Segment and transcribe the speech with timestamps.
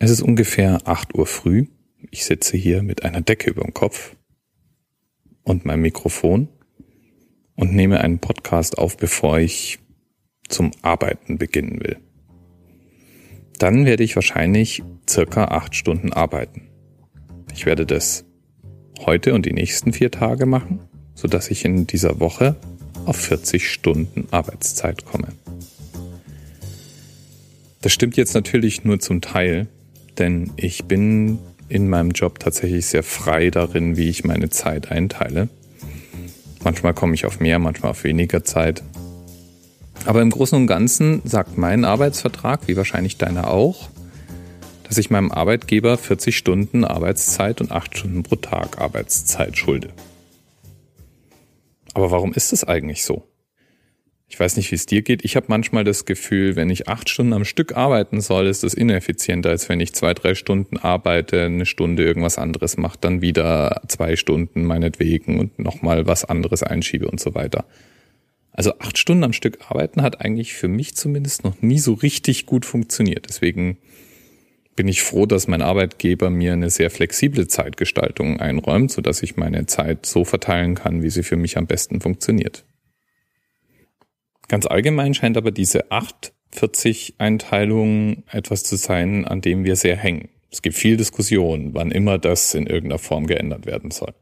[0.00, 1.66] Es ist ungefähr 8 Uhr früh.
[2.12, 4.14] Ich sitze hier mit einer Decke über dem Kopf
[5.42, 6.48] und meinem Mikrofon
[7.56, 9.80] und nehme einen Podcast auf, bevor ich
[10.48, 11.98] zum Arbeiten beginnen will.
[13.58, 16.68] Dann werde ich wahrscheinlich circa acht Stunden arbeiten.
[17.52, 18.24] Ich werde das
[19.04, 20.78] heute und die nächsten vier Tage machen,
[21.14, 22.54] so dass ich in dieser Woche
[23.04, 25.32] auf 40 Stunden Arbeitszeit komme.
[27.80, 29.66] Das stimmt jetzt natürlich nur zum Teil,
[30.18, 31.38] denn ich bin
[31.68, 35.48] in meinem Job tatsächlich sehr frei darin, wie ich meine Zeit einteile.
[36.64, 38.82] Manchmal komme ich auf mehr, manchmal auf weniger Zeit.
[40.04, 43.88] Aber im Großen und Ganzen sagt mein Arbeitsvertrag, wie wahrscheinlich deiner auch,
[44.84, 49.90] dass ich meinem Arbeitgeber 40 Stunden Arbeitszeit und 8 Stunden pro Tag Arbeitszeit schulde.
[51.94, 53.24] Aber warum ist es eigentlich so?
[54.30, 55.24] Ich weiß nicht, wie es dir geht.
[55.24, 58.74] Ich habe manchmal das Gefühl, wenn ich acht Stunden am Stück arbeiten soll, ist das
[58.74, 63.80] ineffizienter, als wenn ich zwei, drei Stunden arbeite, eine Stunde irgendwas anderes mache, dann wieder
[63.88, 67.64] zwei Stunden meinetwegen und nochmal was anderes einschiebe und so weiter.
[68.52, 72.44] Also acht Stunden am Stück arbeiten hat eigentlich für mich zumindest noch nie so richtig
[72.44, 73.26] gut funktioniert.
[73.28, 73.78] Deswegen
[74.76, 79.66] bin ich froh, dass mein Arbeitgeber mir eine sehr flexible Zeitgestaltung einräumt, sodass ich meine
[79.66, 82.64] Zeit so verteilen kann, wie sie für mich am besten funktioniert.
[84.48, 90.30] Ganz allgemein scheint aber diese 8-40-Einteilung etwas zu sein, an dem wir sehr hängen.
[90.50, 94.14] Es gibt viel Diskussion, wann immer das in irgendeiner Form geändert werden soll.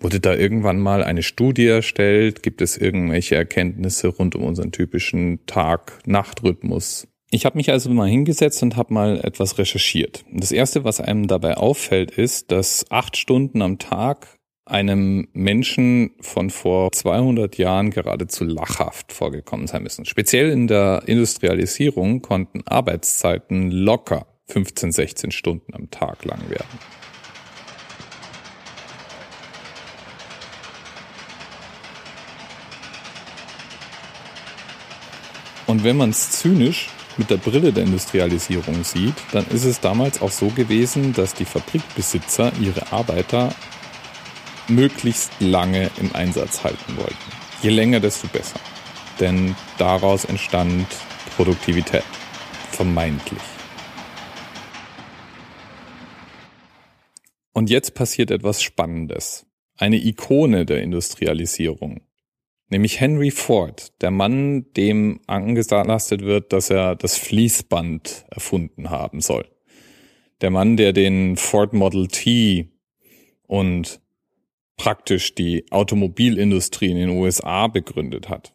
[0.00, 2.42] Wurde da irgendwann mal eine Studie erstellt?
[2.42, 7.06] Gibt es irgendwelche Erkenntnisse rund um unseren typischen Tag-Nacht-Rhythmus?
[7.30, 10.24] Ich habe mich also mal hingesetzt und habe mal etwas recherchiert.
[10.32, 16.48] Das Erste, was einem dabei auffällt, ist, dass acht Stunden am Tag einem Menschen von
[16.48, 20.06] vor 200 Jahren geradezu lachhaft vorgekommen sein müssen.
[20.06, 26.78] Speziell in der Industrialisierung konnten Arbeitszeiten locker 15, 16 Stunden am Tag lang werden.
[35.66, 40.20] Und wenn man es zynisch mit der Brille der Industrialisierung sieht, dann ist es damals
[40.20, 43.54] auch so gewesen, dass die Fabrikbesitzer ihre Arbeiter
[44.68, 47.14] möglichst lange im Einsatz halten wollten.
[47.62, 48.58] Je länger, desto besser.
[49.20, 50.86] Denn daraus entstand
[51.36, 52.04] Produktivität.
[52.70, 53.42] Vermeintlich.
[57.52, 59.46] Und jetzt passiert etwas Spannendes.
[59.78, 62.02] Eine Ikone der Industrialisierung.
[62.68, 69.46] Nämlich Henry Ford, der Mann, dem angelastet wird, dass er das Fließband erfunden haben soll.
[70.40, 72.72] Der Mann, der den Ford Model T
[73.46, 74.00] und
[74.76, 78.54] praktisch die Automobilindustrie in den USA begründet hat.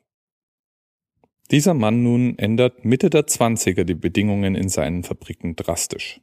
[1.52, 6.22] Dieser Mann nun ändert Mitte der Zwanziger die Bedingungen in seinen Fabriken drastisch.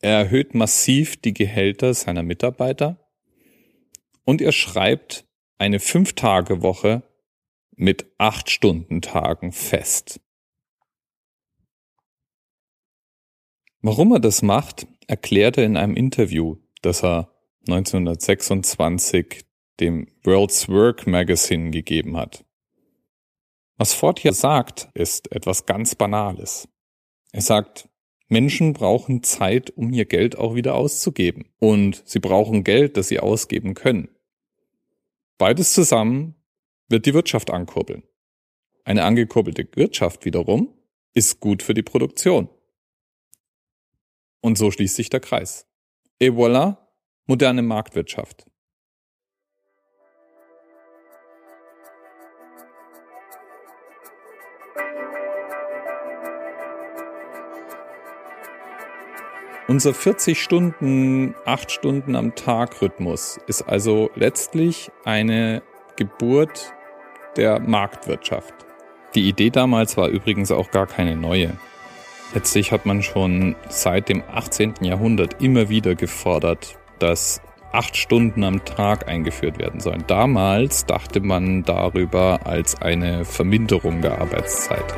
[0.00, 2.98] Er erhöht massiv die Gehälter seiner Mitarbeiter
[4.24, 5.26] und er schreibt
[5.58, 7.02] eine Fünf-Tage-Woche
[7.76, 10.20] mit acht Stunden Tagen fest.
[13.82, 17.35] Warum er das macht, erklärt er in einem Interview, das er
[17.68, 19.44] 1926
[19.80, 22.44] dem World's Work Magazine gegeben hat.
[23.76, 26.68] Was Ford hier sagt, ist etwas ganz Banales.
[27.32, 27.88] Er sagt,
[28.28, 31.50] Menschen brauchen Zeit, um ihr Geld auch wieder auszugeben.
[31.58, 34.08] Und sie brauchen Geld, das sie ausgeben können.
[35.38, 36.34] Beides zusammen
[36.88, 38.02] wird die Wirtschaft ankurbeln.
[38.84, 40.72] Eine angekurbelte Wirtschaft wiederum
[41.12, 42.48] ist gut für die Produktion.
[44.40, 45.66] Und so schließt sich der Kreis.
[46.18, 46.78] Et voilà,
[47.28, 48.46] Moderne Marktwirtschaft.
[59.66, 65.64] Unser 40 Stunden, 8 Stunden am Tag Rhythmus ist also letztlich eine
[65.96, 66.72] Geburt
[67.36, 68.54] der Marktwirtschaft.
[69.16, 71.58] Die Idee damals war übrigens auch gar keine neue.
[72.34, 74.74] Letztlich hat man schon seit dem 18.
[74.82, 77.40] Jahrhundert immer wieder gefordert, dass
[77.72, 80.04] acht Stunden am Tag eingeführt werden sollen.
[80.06, 84.94] Damals dachte man darüber als eine Verminderung der Arbeitszeit.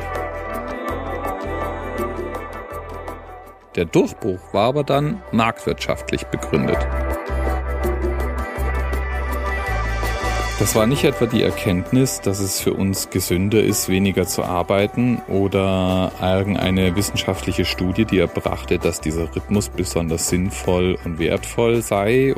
[3.75, 6.79] Der Durchbruch war aber dann marktwirtschaftlich begründet.
[10.59, 15.21] Das war nicht etwa die Erkenntnis, dass es für uns gesünder ist, weniger zu arbeiten
[15.29, 22.35] oder irgendeine wissenschaftliche Studie, die erbrachte, dass dieser Rhythmus besonders sinnvoll und wertvoll sei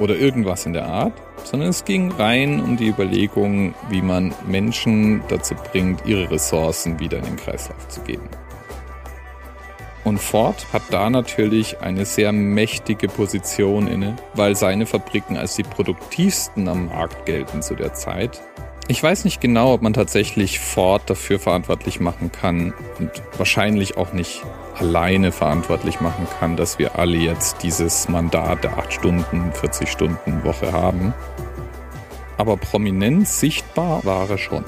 [0.00, 1.12] oder irgendwas in der Art,
[1.44, 7.18] sondern es ging rein um die Überlegung, wie man Menschen dazu bringt, ihre Ressourcen wieder
[7.18, 8.28] in den Kreislauf zu geben.
[10.04, 15.62] Und Ford hat da natürlich eine sehr mächtige Position inne, weil seine Fabriken als die
[15.62, 18.40] produktivsten am Markt gelten zu der Zeit.
[18.88, 24.12] Ich weiß nicht genau, ob man tatsächlich Ford dafür verantwortlich machen kann und wahrscheinlich auch
[24.12, 24.42] nicht
[24.78, 30.42] alleine verantwortlich machen kann, dass wir alle jetzt dieses Mandat der 8 Stunden, 40 Stunden
[30.42, 31.14] Woche haben.
[32.36, 34.64] Aber prominent sichtbar war er schon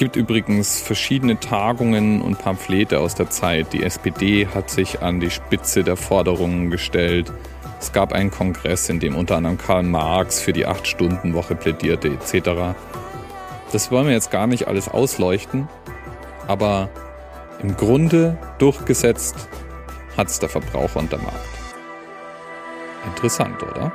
[0.00, 3.74] gibt übrigens verschiedene Tagungen und Pamphlete aus der Zeit.
[3.74, 7.30] Die SPD hat sich an die Spitze der Forderungen gestellt.
[7.78, 12.74] Es gab einen Kongress, in dem unter anderem Karl Marx für die Acht-Stunden-Woche plädierte etc.
[13.72, 15.68] Das wollen wir jetzt gar nicht alles ausleuchten,
[16.48, 16.88] aber
[17.62, 19.50] im Grunde durchgesetzt
[20.16, 21.36] hat es der Verbraucher und der Markt.
[23.04, 23.92] Interessant, oder?